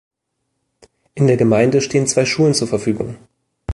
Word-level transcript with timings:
In 1.13 1.27
der 1.27 1.37
Gemeinde 1.37 1.79
stehen 1.79 2.07
zwei 2.07 2.25
Schulen 2.25 2.55
zur 2.55 2.67
Verfügung. 2.67 3.17